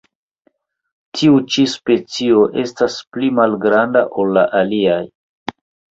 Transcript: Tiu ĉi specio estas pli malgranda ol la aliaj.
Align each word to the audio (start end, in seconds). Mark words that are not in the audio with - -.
Tiu 1.17 1.35
ĉi 1.55 1.65
specio 1.75 2.41
estas 2.63 2.97
pli 3.17 3.29
malgranda 3.41 4.03
ol 4.25 4.37
la 4.39 4.47
aliaj. 4.63 5.01